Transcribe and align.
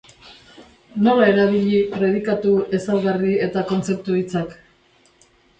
Nola 1.07 1.27
erabili, 1.33 1.81
predikatu, 1.97 2.55
ezaugarri 2.79 3.37
eta 3.49 3.65
kontzeptu 3.73 4.21
hitzak? 4.23 4.57